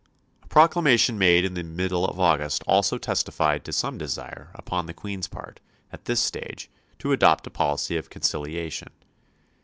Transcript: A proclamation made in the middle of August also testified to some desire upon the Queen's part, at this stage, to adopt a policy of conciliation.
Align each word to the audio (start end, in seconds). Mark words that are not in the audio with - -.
A 0.41 0.47
proclamation 0.47 1.19
made 1.19 1.45
in 1.45 1.53
the 1.53 1.61
middle 1.61 2.05
of 2.07 2.19
August 2.19 2.63
also 2.65 2.97
testified 2.97 3.63
to 3.65 3.71
some 3.71 3.99
desire 3.99 4.49
upon 4.55 4.87
the 4.87 4.95
Queen's 4.95 5.27
part, 5.27 5.59
at 5.93 6.05
this 6.05 6.19
stage, 6.19 6.71
to 6.97 7.11
adopt 7.11 7.45
a 7.45 7.51
policy 7.51 7.97
of 7.97 8.09
conciliation. 8.09 8.89